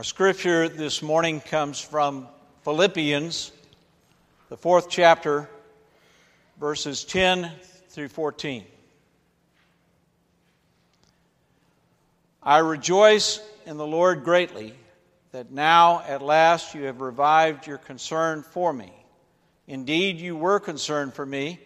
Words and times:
Our 0.00 0.04
scripture 0.04 0.66
this 0.66 1.02
morning 1.02 1.42
comes 1.42 1.78
from 1.78 2.26
Philippians, 2.64 3.52
the 4.48 4.56
fourth 4.56 4.88
chapter, 4.88 5.46
verses 6.58 7.04
10 7.04 7.52
through 7.90 8.08
14. 8.08 8.64
I 12.42 12.58
rejoice 12.60 13.40
in 13.66 13.76
the 13.76 13.86
Lord 13.86 14.24
greatly 14.24 14.72
that 15.32 15.50
now 15.50 16.00
at 16.08 16.22
last 16.22 16.74
you 16.74 16.84
have 16.84 17.02
revived 17.02 17.66
your 17.66 17.76
concern 17.76 18.42
for 18.42 18.72
me. 18.72 18.94
Indeed, 19.66 20.18
you 20.18 20.34
were 20.34 20.60
concerned 20.60 21.12
for 21.12 21.26
me, 21.26 21.60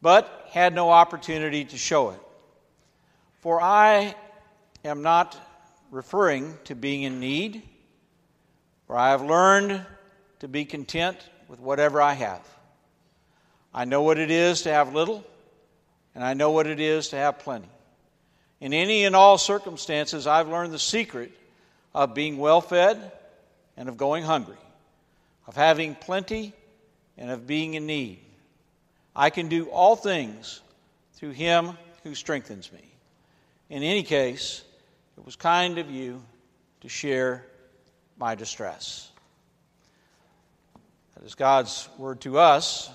but 0.00 0.46
had 0.52 0.74
no 0.74 0.88
opportunity 0.88 1.66
to 1.66 1.76
show 1.76 2.12
it. 2.12 2.20
For 3.40 3.60
I 3.60 4.14
am 4.86 5.02
not 5.02 5.36
referring 5.92 6.58
to 6.64 6.74
being 6.74 7.02
in 7.02 7.20
need, 7.20 7.62
for 8.86 8.96
I 8.96 9.10
have 9.10 9.22
learned 9.22 9.84
to 10.40 10.48
be 10.48 10.64
content 10.64 11.18
with 11.46 11.60
whatever 11.60 12.02
I 12.02 12.14
have. 12.14 12.40
I 13.72 13.84
know 13.84 14.02
what 14.02 14.18
it 14.18 14.30
is 14.30 14.62
to 14.62 14.72
have 14.72 14.94
little, 14.94 15.22
and 16.14 16.24
I 16.24 16.34
know 16.34 16.50
what 16.50 16.66
it 16.66 16.80
is 16.80 17.08
to 17.10 17.16
have 17.16 17.38
plenty. 17.38 17.68
In 18.60 18.72
any 18.72 19.04
and 19.04 19.14
all 19.14 19.38
circumstances, 19.38 20.26
I've 20.26 20.48
learned 20.48 20.72
the 20.72 20.78
secret 20.78 21.30
of 21.94 22.14
being 22.14 22.38
well 22.38 22.62
fed 22.62 23.12
and 23.76 23.88
of 23.88 23.98
going 23.98 24.24
hungry, 24.24 24.56
of 25.46 25.56
having 25.56 25.94
plenty 25.94 26.54
and 27.18 27.30
of 27.30 27.46
being 27.46 27.74
in 27.74 27.86
need. 27.86 28.18
I 29.14 29.28
can 29.28 29.48
do 29.48 29.66
all 29.66 29.94
things 29.94 30.62
through 31.14 31.32
Him 31.32 31.76
who 32.02 32.14
strengthens 32.14 32.72
me. 32.72 32.82
In 33.68 33.82
any 33.82 34.02
case, 34.02 34.62
it 35.16 35.24
was 35.24 35.36
kind 35.36 35.78
of 35.78 35.90
you 35.90 36.22
to 36.80 36.88
share 36.88 37.46
my 38.18 38.34
distress. 38.34 39.10
That 41.14 41.24
is 41.24 41.34
God's 41.34 41.88
word 41.98 42.20
to 42.22 42.38
us 42.38 42.90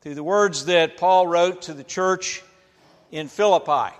through 0.00 0.14
the 0.14 0.24
words 0.24 0.66
that 0.66 0.96
Paul 0.96 1.26
wrote 1.26 1.62
to 1.62 1.74
the 1.74 1.84
church 1.84 2.42
in 3.10 3.28
Philippi. 3.28 3.94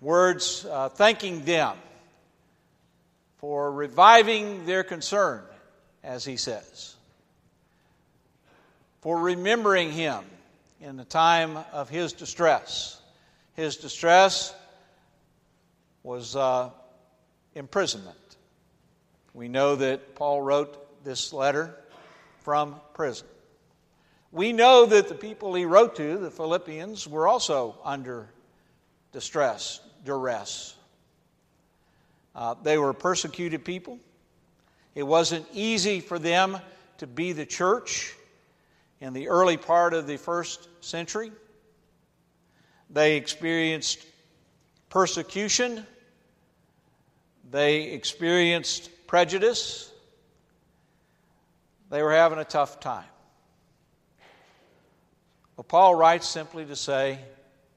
Words 0.00 0.66
uh, 0.70 0.88
thanking 0.88 1.44
them 1.44 1.76
for 3.38 3.72
reviving 3.72 4.66
their 4.66 4.84
concern, 4.84 5.42
as 6.04 6.24
he 6.24 6.36
says, 6.36 6.94
for 9.00 9.18
remembering 9.18 9.90
him 9.90 10.24
in 10.80 10.96
the 10.96 11.04
time 11.04 11.58
of 11.72 11.88
his 11.88 12.12
distress. 12.12 13.00
His 13.54 13.76
distress 13.76 14.54
was 16.02 16.36
uh, 16.36 16.70
imprisonment. 17.54 18.16
We 19.34 19.48
know 19.48 19.76
that 19.76 20.14
Paul 20.14 20.42
wrote 20.42 21.04
this 21.04 21.32
letter 21.32 21.74
from 22.40 22.80
prison. 22.94 23.26
We 24.32 24.52
know 24.52 24.86
that 24.86 25.08
the 25.08 25.14
people 25.14 25.54
he 25.54 25.64
wrote 25.64 25.96
to, 25.96 26.18
the 26.18 26.30
Philippians, 26.30 27.06
were 27.06 27.26
also 27.26 27.76
under 27.84 28.28
distress, 29.12 29.80
duress. 30.04 30.74
Uh, 32.34 32.54
they 32.62 32.78
were 32.78 32.92
persecuted 32.92 33.64
people. 33.64 33.98
It 34.94 35.02
wasn't 35.02 35.46
easy 35.52 36.00
for 36.00 36.18
them 36.18 36.58
to 36.98 37.06
be 37.06 37.32
the 37.32 37.46
church 37.46 38.14
in 39.00 39.12
the 39.12 39.28
early 39.28 39.56
part 39.56 39.94
of 39.94 40.06
the 40.06 40.16
first 40.16 40.68
century. 40.80 41.32
They 42.88 43.16
experienced 43.16 44.04
persecution, 44.90 45.86
they 47.50 47.84
experienced 47.84 48.90
prejudice, 49.06 49.90
they 51.88 52.02
were 52.02 52.12
having 52.12 52.38
a 52.38 52.44
tough 52.44 52.78
time. 52.80 53.04
Well, 55.56 55.64
Paul 55.64 55.94
writes 55.94 56.28
simply 56.28 56.64
to 56.66 56.76
say, 56.76 57.18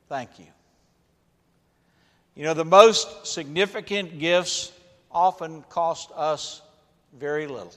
Thank 0.09 0.37
you. 0.37 0.45
You 2.35 2.43
know, 2.43 2.53
the 2.53 2.65
most 2.65 3.25
significant 3.25 4.19
gifts 4.19 4.71
often 5.11 5.63
cost 5.69 6.11
us 6.15 6.61
very 7.17 7.47
little. 7.47 7.73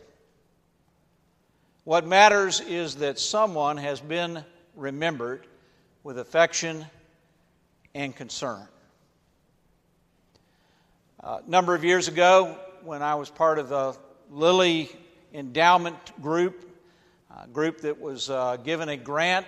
What 1.85 2.07
matters 2.07 2.61
is 2.61 2.97
that 2.97 3.19
someone 3.19 3.77
has 3.77 4.01
been 4.01 4.45
remembered 4.75 5.47
with 6.03 6.19
affection 6.19 6.85
and 7.95 8.15
concern. 8.15 8.67
A 11.21 11.41
number 11.47 11.75
of 11.75 11.83
years 11.83 12.09
ago, 12.09 12.59
when 12.85 13.03
I 13.03 13.15
was 13.15 13.31
part 13.31 13.59
of 13.59 13.71
the 13.71 13.97
Lilly 14.31 14.91
Endowment 15.33 15.97
Group, 16.21 16.71
a 17.43 17.49
group 17.49 17.81
that 17.81 17.99
was 17.99 18.29
uh, 18.29 18.59
given 18.63 18.91
a 18.91 18.99
grant 18.99 19.47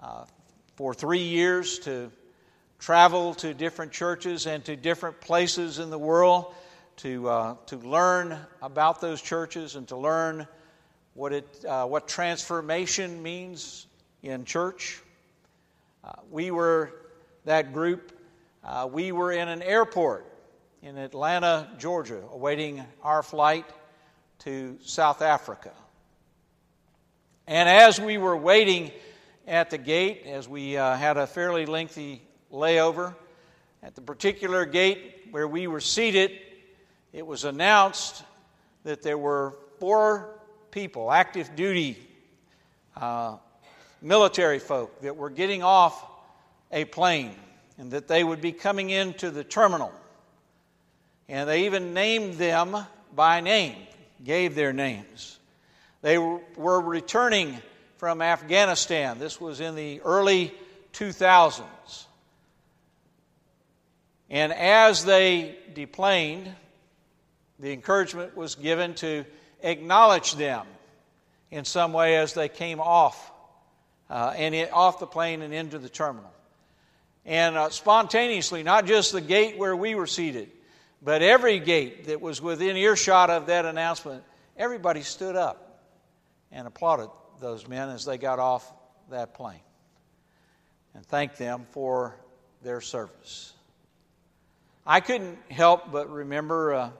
uh, 0.00 0.24
for 0.76 0.94
three 0.94 1.24
years 1.24 1.80
to 1.80 2.12
travel 2.78 3.34
to 3.34 3.54
different 3.54 3.90
churches 3.90 4.46
and 4.46 4.64
to 4.66 4.76
different 4.76 5.20
places 5.20 5.80
in 5.80 5.90
the 5.90 5.98
world 5.98 6.54
to, 6.98 7.28
uh, 7.28 7.56
to 7.66 7.76
learn 7.78 8.38
about 8.62 9.00
those 9.00 9.20
churches 9.20 9.74
and 9.74 9.88
to 9.88 9.96
learn 9.96 10.46
what, 11.14 11.32
it, 11.32 11.64
uh, 11.68 11.86
what 11.86 12.06
transformation 12.06 13.20
means 13.20 13.88
in 14.22 14.44
church. 14.44 15.02
Uh, 16.04 16.12
we 16.30 16.52
were 16.52 16.92
that 17.46 17.72
group, 17.72 18.12
uh, 18.62 18.88
we 18.90 19.10
were 19.10 19.32
in 19.32 19.48
an 19.48 19.60
airport 19.60 20.24
in 20.82 20.96
Atlanta, 20.96 21.68
Georgia, 21.78 22.22
awaiting 22.32 22.84
our 23.02 23.22
flight 23.22 23.64
to 24.40 24.78
South 24.82 25.22
Africa. 25.22 25.72
And 27.46 27.68
as 27.68 28.00
we 28.00 28.18
were 28.18 28.36
waiting 28.36 28.92
at 29.46 29.70
the 29.70 29.78
gate, 29.78 30.22
as 30.26 30.48
we 30.48 30.76
uh, 30.76 30.94
had 30.96 31.16
a 31.16 31.26
fairly 31.26 31.66
lengthy 31.66 32.22
layover, 32.52 33.14
at 33.82 33.94
the 33.94 34.00
particular 34.00 34.64
gate 34.64 35.28
where 35.30 35.48
we 35.48 35.66
were 35.66 35.80
seated, 35.80 36.32
it 37.12 37.26
was 37.26 37.44
announced 37.44 38.22
that 38.84 39.02
there 39.02 39.18
were 39.18 39.54
four 39.78 40.40
people, 40.70 41.10
active 41.10 41.56
duty 41.56 41.96
uh, 42.96 43.36
military 44.00 44.58
folk, 44.58 45.00
that 45.00 45.16
were 45.16 45.30
getting 45.30 45.62
off 45.62 46.04
a 46.70 46.84
plane 46.84 47.34
and 47.78 47.90
that 47.92 48.08
they 48.08 48.22
would 48.22 48.40
be 48.40 48.52
coming 48.52 48.90
into 48.90 49.30
the 49.30 49.42
terminal. 49.42 49.92
And 51.28 51.48
they 51.48 51.66
even 51.66 51.94
named 51.94 52.34
them 52.34 52.76
by 53.14 53.40
name, 53.40 53.76
gave 54.24 54.54
their 54.54 54.72
names. 54.72 55.38
They 56.00 56.18
were 56.18 56.80
returning 56.80 57.58
from 57.96 58.22
Afghanistan. 58.22 59.18
This 59.18 59.40
was 59.40 59.60
in 59.60 59.74
the 59.74 60.00
early 60.02 60.54
2000s. 60.92 61.64
And 64.30 64.52
as 64.52 65.04
they 65.04 65.56
deplaned, 65.74 66.54
the 67.58 67.72
encouragement 67.72 68.36
was 68.36 68.54
given 68.54 68.94
to 68.96 69.24
acknowledge 69.62 70.34
them 70.34 70.66
in 71.50 71.64
some 71.64 71.92
way 71.92 72.16
as 72.16 72.34
they 72.34 72.48
came 72.48 72.80
off 72.80 73.32
uh, 74.10 74.32
and 74.36 74.54
it, 74.54 74.72
off 74.72 75.00
the 75.00 75.06
plane 75.06 75.42
and 75.42 75.52
into 75.52 75.78
the 75.78 75.88
terminal. 75.88 76.30
And 77.24 77.56
uh, 77.56 77.70
spontaneously, 77.70 78.62
not 78.62 78.86
just 78.86 79.12
the 79.12 79.20
gate 79.20 79.58
where 79.58 79.74
we 79.74 79.94
were 79.94 80.06
seated, 80.06 80.50
but 81.02 81.22
every 81.22 81.58
gate 81.58 82.06
that 82.06 82.20
was 82.20 82.42
within 82.42 82.76
earshot 82.76 83.30
of 83.30 83.46
that 83.46 83.64
announcement, 83.64 84.24
everybody 84.56 85.02
stood 85.02 85.36
up 85.36 85.82
and 86.50 86.66
applauded 86.66 87.08
those 87.40 87.68
men 87.68 87.88
as 87.88 88.04
they 88.04 88.18
got 88.18 88.38
off 88.38 88.72
that 89.10 89.34
plane 89.34 89.60
and 90.94 91.04
thanked 91.06 91.38
them 91.38 91.66
for 91.70 92.16
their 92.62 92.80
service. 92.80 93.52
I 94.86 95.00
couldn't 95.00 95.38
help 95.50 95.92
but 95.92 96.10
remember 96.10 96.74
uh, 96.74 96.90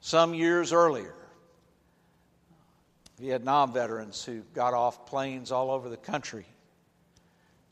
some 0.00 0.34
years 0.34 0.72
earlier 0.72 1.14
Vietnam 3.18 3.72
veterans 3.72 4.24
who 4.24 4.40
got 4.54 4.74
off 4.74 5.06
planes 5.06 5.52
all 5.52 5.70
over 5.70 5.88
the 5.88 5.96
country 5.96 6.46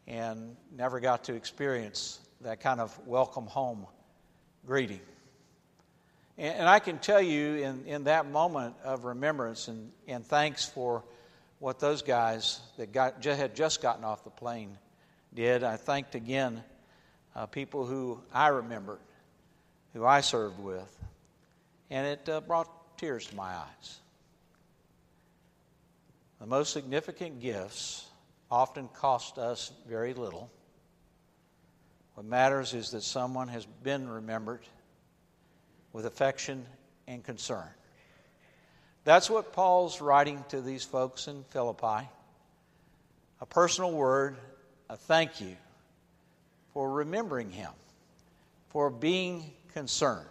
and 0.06 0.56
never 0.76 1.00
got 1.00 1.24
to 1.24 1.34
experience 1.34 2.20
that 2.42 2.60
kind 2.60 2.80
of 2.80 2.96
welcome 3.06 3.46
home 3.46 3.86
greeting. 4.64 5.00
And, 6.40 6.60
and 6.60 6.68
I 6.68 6.78
can 6.78 6.98
tell 6.98 7.20
you 7.20 7.56
in, 7.56 7.84
in 7.86 8.04
that 8.04 8.26
moment 8.26 8.74
of 8.82 9.04
remembrance 9.04 9.68
and, 9.68 9.92
and 10.08 10.26
thanks 10.26 10.64
for 10.64 11.04
what 11.58 11.78
those 11.78 12.00
guys 12.00 12.60
that 12.78 12.92
got, 12.92 13.22
had 13.22 13.54
just 13.54 13.82
gotten 13.82 14.02
off 14.02 14.24
the 14.24 14.30
plane 14.30 14.76
did, 15.34 15.62
I 15.62 15.76
thanked 15.76 16.14
again 16.14 16.64
uh, 17.36 17.44
people 17.44 17.84
who 17.84 18.18
I 18.32 18.48
remembered, 18.48 18.98
who 19.92 20.06
I 20.06 20.22
served 20.22 20.58
with, 20.58 20.98
and 21.90 22.06
it 22.06 22.28
uh, 22.28 22.40
brought 22.40 22.96
tears 22.96 23.26
to 23.26 23.36
my 23.36 23.52
eyes. 23.52 23.98
The 26.40 26.46
most 26.46 26.72
significant 26.72 27.40
gifts 27.40 28.06
often 28.50 28.88
cost 28.94 29.36
us 29.36 29.70
very 29.86 30.14
little. 30.14 30.50
What 32.14 32.24
matters 32.24 32.72
is 32.72 32.90
that 32.92 33.02
someone 33.02 33.48
has 33.48 33.66
been 33.66 34.08
remembered 34.08 34.62
with 35.92 36.06
affection 36.06 36.64
and 37.06 37.24
concern. 37.24 37.68
That's 39.04 39.30
what 39.30 39.52
Paul's 39.52 40.00
writing 40.00 40.44
to 40.50 40.60
these 40.60 40.84
folks 40.84 41.26
in 41.26 41.44
Philippi 41.50 42.08
a 43.42 43.46
personal 43.46 43.90
word, 43.90 44.36
a 44.90 44.96
thank 44.96 45.40
you 45.40 45.56
for 46.74 46.90
remembering 46.90 47.50
him, 47.50 47.70
for 48.68 48.90
being 48.90 49.50
concerned. 49.72 50.26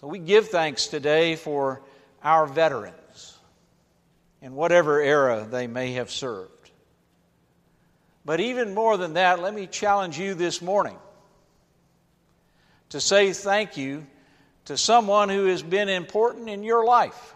So 0.00 0.06
we 0.06 0.20
give 0.20 0.48
thanks 0.48 0.86
today 0.86 1.34
for 1.34 1.82
our 2.22 2.46
veterans 2.46 3.38
in 4.40 4.54
whatever 4.54 5.00
era 5.00 5.46
they 5.50 5.66
may 5.66 5.94
have 5.94 6.10
served. 6.10 6.70
But 8.24 8.40
even 8.40 8.74
more 8.74 8.96
than 8.96 9.14
that, 9.14 9.42
let 9.42 9.52
me 9.52 9.66
challenge 9.66 10.18
you 10.18 10.34
this 10.34 10.62
morning 10.62 10.96
to 12.90 13.00
say 13.00 13.32
thank 13.32 13.76
you 13.76 14.06
to 14.66 14.76
someone 14.76 15.28
who 15.28 15.46
has 15.46 15.62
been 15.62 15.88
important 15.88 16.48
in 16.48 16.62
your 16.62 16.84
life. 16.84 17.34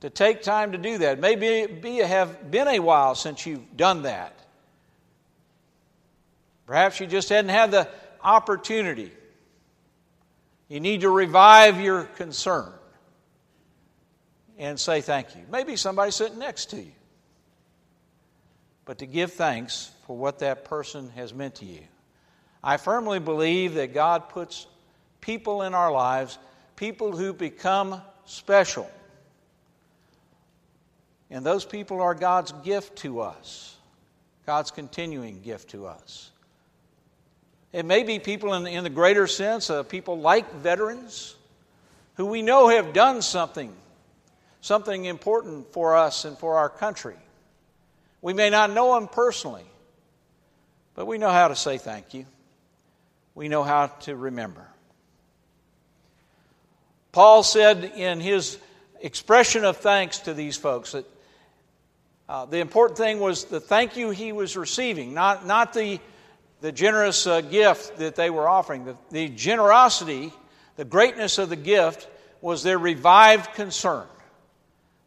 To 0.00 0.10
take 0.10 0.42
time 0.42 0.72
to 0.72 0.78
do 0.78 0.98
that. 0.98 1.18
Maybe 1.18 1.46
it 1.46 2.06
have 2.06 2.50
been 2.50 2.68
a 2.68 2.78
while 2.78 3.14
since 3.14 3.46
you've 3.46 3.76
done 3.76 4.02
that. 4.02 4.38
Perhaps 6.66 7.00
you 7.00 7.06
just 7.06 7.28
hadn't 7.30 7.50
had 7.50 7.70
the 7.70 7.88
opportunity. 8.22 9.10
You 10.68 10.80
need 10.80 11.00
to 11.00 11.10
revive 11.10 11.80
your 11.80 12.04
concern 12.04 12.72
and 14.58 14.78
say 14.78 15.00
thank 15.00 15.34
you. 15.34 15.42
Maybe 15.50 15.76
somebody 15.76 16.10
sitting 16.10 16.38
next 16.38 16.66
to 16.70 16.76
you. 16.76 16.92
But 18.84 18.98
to 18.98 19.06
give 19.06 19.32
thanks 19.32 19.90
for 20.06 20.16
what 20.16 20.40
that 20.40 20.64
person 20.64 21.10
has 21.10 21.32
meant 21.32 21.56
to 21.56 21.64
you. 21.64 21.80
I 22.62 22.76
firmly 22.76 23.20
believe 23.20 23.74
that 23.74 23.94
God 23.94 24.28
puts 24.28 24.66
people 25.20 25.62
in 25.62 25.74
our 25.74 25.92
lives, 25.92 26.38
people 26.76 27.16
who 27.16 27.32
become 27.32 28.00
special. 28.24 28.90
And 31.30 31.44
those 31.44 31.64
people 31.64 32.00
are 32.00 32.14
God's 32.14 32.52
gift 32.64 32.96
to 32.98 33.20
us, 33.20 33.76
God's 34.46 34.70
continuing 34.70 35.40
gift 35.40 35.70
to 35.70 35.86
us. 35.86 36.30
It 37.72 37.84
may 37.84 38.02
be 38.02 38.18
people 38.18 38.54
in, 38.54 38.66
in 38.66 38.82
the 38.82 38.90
greater 38.90 39.26
sense, 39.26 39.68
uh, 39.68 39.82
people 39.82 40.18
like 40.18 40.52
veterans 40.54 41.36
who 42.14 42.26
we 42.26 42.42
know 42.42 42.68
have 42.68 42.92
done 42.92 43.20
something, 43.20 43.72
something 44.62 45.04
important 45.04 45.72
for 45.72 45.96
us 45.96 46.24
and 46.24 46.36
for 46.38 46.56
our 46.56 46.70
country. 46.70 47.16
We 48.22 48.32
may 48.32 48.50
not 48.50 48.70
know 48.70 48.94
them 48.94 49.06
personally, 49.06 49.66
but 50.94 51.06
we 51.06 51.18
know 51.18 51.30
how 51.30 51.48
to 51.48 51.56
say 51.56 51.78
thank 51.78 52.14
you. 52.14 52.26
We 53.38 53.46
know 53.46 53.62
how 53.62 53.86
to 53.86 54.16
remember. 54.16 54.66
Paul 57.12 57.44
said 57.44 57.84
in 57.84 58.18
his 58.18 58.58
expression 59.00 59.64
of 59.64 59.76
thanks 59.76 60.18
to 60.22 60.34
these 60.34 60.56
folks 60.56 60.90
that 60.90 61.04
uh, 62.28 62.46
the 62.46 62.58
important 62.58 62.98
thing 62.98 63.20
was 63.20 63.44
the 63.44 63.60
thank 63.60 63.96
you 63.96 64.10
he 64.10 64.32
was 64.32 64.56
receiving, 64.56 65.14
not, 65.14 65.46
not 65.46 65.72
the, 65.72 66.00
the 66.62 66.72
generous 66.72 67.28
uh, 67.28 67.40
gift 67.40 67.98
that 67.98 68.16
they 68.16 68.28
were 68.28 68.48
offering. 68.48 68.84
The, 68.86 68.96
the 69.12 69.28
generosity, 69.28 70.32
the 70.74 70.84
greatness 70.84 71.38
of 71.38 71.48
the 71.48 71.54
gift 71.54 72.08
was 72.40 72.64
their 72.64 72.76
revived 72.76 73.54
concern, 73.54 74.08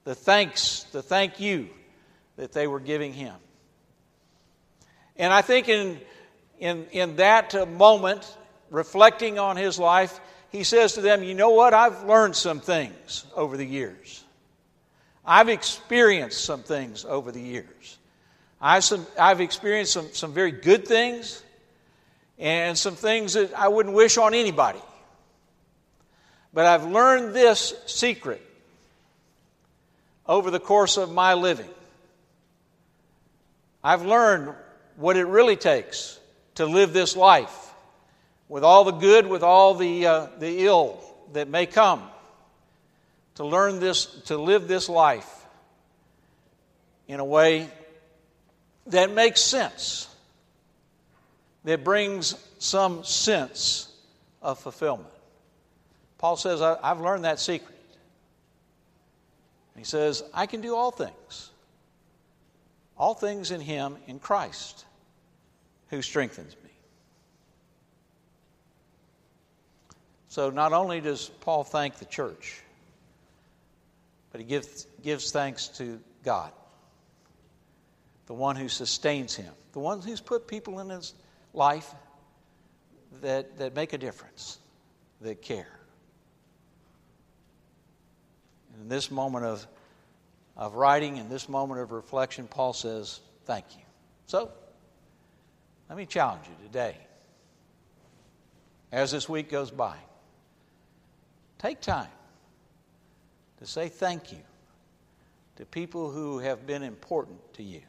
the 0.05 0.15
thanks, 0.15 0.83
the 0.93 1.01
thank 1.01 1.41
you 1.41 1.67
that 2.37 2.53
they 2.53 2.65
were 2.65 2.79
giving 2.79 3.11
him. 3.11 3.35
And 5.17 5.33
I 5.33 5.41
think 5.41 5.67
in, 5.67 5.99
in, 6.61 6.85
in 6.91 7.15
that 7.17 7.53
uh, 7.55 7.65
moment, 7.65 8.37
reflecting 8.69 9.39
on 9.39 9.57
his 9.57 9.77
life, 9.79 10.19
he 10.51 10.63
says 10.63 10.93
to 10.93 11.01
them, 11.01 11.23
You 11.23 11.33
know 11.33 11.49
what? 11.49 11.73
I've 11.73 12.03
learned 12.03 12.35
some 12.35 12.61
things 12.61 13.25
over 13.35 13.57
the 13.57 13.65
years. 13.65 14.23
I've 15.25 15.49
experienced 15.49 16.45
some 16.45 16.63
things 16.63 17.03
over 17.03 17.31
the 17.31 17.41
years. 17.41 17.97
I've, 18.61 18.83
some, 18.83 19.07
I've 19.19 19.41
experienced 19.41 19.91
some, 19.91 20.13
some 20.13 20.33
very 20.33 20.51
good 20.51 20.87
things 20.87 21.43
and 22.37 22.77
some 22.77 22.95
things 22.95 23.33
that 23.33 23.53
I 23.53 23.67
wouldn't 23.67 23.95
wish 23.95 24.17
on 24.17 24.35
anybody. 24.35 24.81
But 26.53 26.67
I've 26.67 26.85
learned 26.85 27.33
this 27.33 27.73
secret 27.87 28.41
over 30.27 30.51
the 30.51 30.59
course 30.59 30.97
of 30.97 31.11
my 31.11 31.33
living. 31.33 31.69
I've 33.83 34.05
learned 34.05 34.53
what 34.95 35.17
it 35.17 35.25
really 35.25 35.55
takes 35.55 36.19
to 36.61 36.67
live 36.67 36.93
this 36.93 37.15
life 37.15 37.73
with 38.47 38.63
all 38.63 38.83
the 38.83 38.91
good, 38.91 39.25
with 39.25 39.41
all 39.41 39.73
the, 39.73 40.05
uh, 40.05 40.27
the 40.37 40.65
ill 40.67 41.03
that 41.33 41.47
may 41.47 41.65
come, 41.65 42.03
to 43.35 43.43
learn 43.43 43.79
this, 43.79 44.05
to 44.05 44.37
live 44.37 44.67
this 44.67 44.87
life 44.87 45.45
in 47.07 47.19
a 47.19 47.25
way 47.25 47.67
that 48.85 49.11
makes 49.11 49.41
sense, 49.41 50.07
that 51.63 51.83
brings 51.83 52.35
some 52.59 53.03
sense 53.03 53.91
of 54.43 54.59
fulfillment. 54.59 55.09
Paul 56.19 56.35
says, 56.35 56.61
I've 56.61 57.01
learned 57.01 57.25
that 57.25 57.39
secret. 57.39 57.79
He 59.75 59.83
says, 59.83 60.23
I 60.31 60.45
can 60.45 60.61
do 60.61 60.75
all 60.75 60.91
things. 60.91 61.49
All 62.99 63.15
things 63.15 63.49
in 63.49 63.61
Him, 63.61 63.97
in 64.05 64.19
Christ, 64.19 64.85
who 65.91 66.01
strengthens 66.01 66.55
me. 66.63 66.71
So 70.29 70.49
not 70.49 70.73
only 70.73 70.99
does 70.99 71.29
Paul 71.41 71.63
thank 71.63 71.97
the 71.97 72.05
church, 72.05 72.63
but 74.31 74.41
he 74.41 74.47
gives, 74.47 74.87
gives 75.03 75.31
thanks 75.31 75.67
to 75.77 75.99
God, 76.23 76.51
the 78.25 78.33
one 78.33 78.55
who 78.55 78.67
sustains 78.67 79.35
him, 79.35 79.53
the 79.73 79.79
one 79.79 80.01
who's 80.01 80.21
put 80.21 80.47
people 80.47 80.79
in 80.79 80.89
his 80.89 81.13
life 81.53 81.93
that, 83.21 83.59
that 83.59 83.75
make 83.75 83.93
a 83.93 83.99
difference, 83.99 84.57
that 85.21 85.43
care. 85.43 85.81
in 88.81 88.89
this 88.89 89.11
moment 89.11 89.45
of, 89.45 89.65
of 90.57 90.75
writing, 90.75 91.17
in 91.17 91.29
this 91.29 91.47
moment 91.47 91.79
of 91.79 91.91
reflection, 91.91 92.47
Paul 92.47 92.73
says, 92.73 93.19
Thank 93.45 93.65
you. 93.75 93.83
So, 94.27 94.51
let 95.91 95.97
me 95.97 96.05
challenge 96.05 96.43
you 96.47 96.67
today 96.67 96.95
as 98.93 99.11
this 99.11 99.27
week 99.27 99.49
goes 99.49 99.71
by. 99.71 99.97
Take 101.59 101.81
time 101.81 102.07
to 103.59 103.65
say 103.65 103.89
thank 103.89 104.31
you 104.31 104.37
to 105.57 105.65
people 105.65 106.09
who 106.09 106.39
have 106.39 106.65
been 106.65 106.81
important 106.81 107.39
to 107.55 107.63
you. 107.63 107.81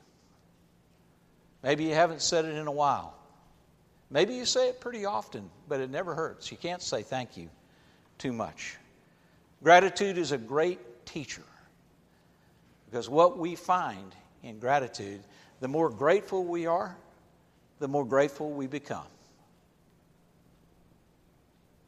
Maybe 1.63 1.85
you 1.85 1.95
haven't 1.95 2.23
said 2.23 2.45
it 2.45 2.57
in 2.57 2.67
a 2.67 2.73
while. 2.73 3.15
Maybe 4.11 4.35
you 4.35 4.47
say 4.47 4.71
it 4.71 4.81
pretty 4.81 5.05
often, 5.05 5.49
but 5.69 5.79
it 5.79 5.89
never 5.89 6.13
hurts. 6.13 6.51
You 6.51 6.57
can't 6.57 6.83
say 6.83 7.03
thank 7.03 7.37
you 7.37 7.51
too 8.19 8.33
much. 8.33 8.79
Gratitude 9.63 10.19
is 10.19 10.33
a 10.33 10.39
great 10.39 11.07
teacher 11.07 11.45
because 12.87 13.09
what 13.09 13.39
we 13.39 13.55
find 13.55 14.13
in 14.43 14.59
gratitude, 14.59 15.23
the 15.61 15.69
more 15.69 15.89
grateful 15.89 16.43
we 16.43 16.67
are, 16.67 16.97
the 17.83 17.89
more 17.89 18.05
grateful 18.05 18.49
we 18.49 18.69
become. 18.69 19.09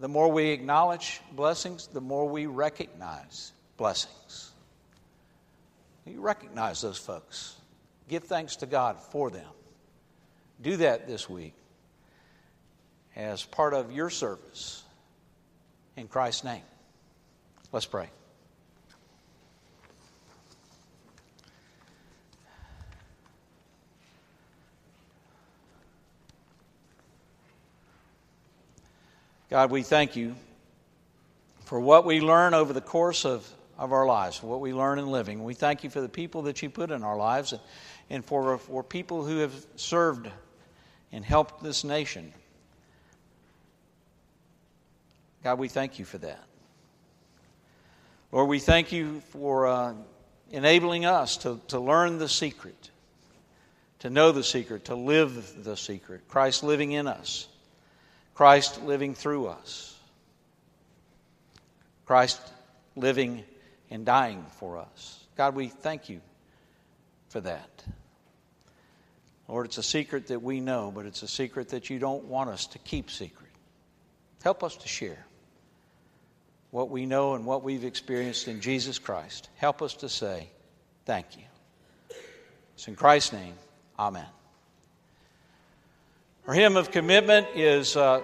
The 0.01 0.09
more 0.09 0.29
we 0.29 0.47
acknowledge 0.47 1.21
blessings, 1.31 1.87
the 1.87 2.01
more 2.01 2.29
we 2.29 2.47
recognize 2.47 3.53
blessings. 3.77 4.51
You 6.05 6.21
recognize 6.21 6.81
those 6.81 6.99
folks. 6.99 7.55
Give 8.09 8.25
thanks 8.25 8.57
to 8.57 8.67
God 8.67 8.99
for 8.99 9.31
them. 9.31 9.47
Do 10.61 10.79
that 10.79 11.07
this 11.07 11.31
week 11.31 11.55
as 13.15 13.45
part 13.45 13.73
of 13.73 13.93
your 13.93 14.11
service 14.11 14.83
in 15.97 16.09
Christ's 16.09 16.43
name. 16.43 16.65
Let's 17.71 17.87
pray. 17.87 18.09
God, 29.55 29.71
we 29.71 29.85
thank 29.85 30.17
you 30.17 30.35
for 31.61 31.79
what 31.79 32.05
we 32.05 32.21
learn 32.21 32.55
over 32.55 32.73
the 32.73 32.81
course 32.81 33.25
of, 33.25 33.49
of 33.79 33.93
our 33.93 34.05
lives, 34.05 34.43
what 34.43 34.59
we 34.59 34.73
learn 34.73 34.99
in 34.99 35.07
living. 35.07 35.45
We 35.45 35.55
thank 35.55 35.85
you 35.85 35.91
for 35.91 36.01
the 36.01 36.09
people 36.09 36.43
that 36.43 36.61
you 36.61 36.69
put 36.69 36.91
in 36.91 37.05
our 37.05 37.17
lives 37.17 37.53
and, 37.53 37.63
and 38.11 38.25
for, 38.25 38.59
for 38.59 38.83
people 38.83 39.25
who 39.25 39.39
have 39.39 39.55
served 39.77 40.29
and 41.13 41.25
helped 41.25 41.63
this 41.63 41.85
nation. 41.85 42.33
God, 45.45 45.61
we 45.61 45.69
thank 45.69 46.01
you 46.01 46.05
for 46.05 46.19
that. 46.19 46.43
Lord, 48.33 48.49
we 48.49 48.59
thank 48.59 48.91
you 48.91 49.21
for 49.29 49.69
uh, 49.69 49.95
enabling 50.51 51.05
us 51.05 51.37
to, 51.37 51.61
to 51.69 51.79
learn 51.79 52.19
the 52.19 52.29
secret, 52.29 52.91
to 54.01 54.11
know 54.11 54.33
the 54.33 54.43
secret, 54.43 54.87
to 54.87 54.97
live 54.97 55.63
the 55.63 55.77
secret, 55.77 56.27
Christ 56.27 56.65
living 56.65 56.91
in 56.91 57.07
us. 57.07 57.47
Christ 58.35 58.83
living 58.83 59.15
through 59.15 59.47
us, 59.47 59.97
Christ 62.07 62.41
living 62.97 63.45
and 63.91 64.05
dying 64.05 64.45
for 64.59 64.79
us. 64.79 65.25
God, 65.37 65.55
we 65.55 65.69
thank 65.69 66.09
you 66.09 66.21
for 67.29 67.41
that. 67.41 67.85
Lord, 69.49 69.67
it's 69.67 69.79
a 69.79 69.83
secret 69.83 70.29
that 70.29 70.43
we 70.43 70.61
know, 70.61 70.93
but 70.95 71.07
it's 71.07 71.23
a 71.23 71.29
secret 71.29 71.71
that 71.71 71.91
you 71.91 71.99
don't 71.99 72.25
want 72.25 72.51
us 72.51 72.67
to 72.69 72.79
keep 72.79 73.11
secret. 73.11 73.51
Help 74.43 74.63
us 74.65 74.77
to 74.77 74.89
share 74.89 75.27
what 76.71 76.91
we 76.91 77.07
know 77.07 77.35
and 77.35 77.47
what 77.47 77.63
we've 77.63 77.85
experienced 77.85 78.49
in 78.49 78.61
Jesus 78.61 78.99
Christ. 78.99 79.49
Help 79.57 79.81
us 79.81 79.95
to 79.95 80.09
say, 80.09 80.49
Thank 81.07 81.37
you. 81.37 81.45
It's 82.75 82.89
in 82.89 82.97
Christ's 82.97 83.35
name. 83.35 83.55
Amen. 83.99 84.27
Our 86.47 86.53
hymn 86.53 86.77
of 86.77 86.91
commitment 86.91 87.47
is. 87.55 87.97
Uh, 87.97 88.21